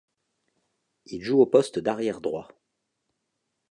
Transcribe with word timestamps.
Il 1.05 1.21
joue 1.21 1.39
au 1.41 1.45
poste 1.45 1.77
d'arrière 1.77 2.21
droit. 2.21 2.47